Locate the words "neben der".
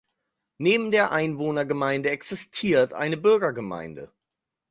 0.57-1.11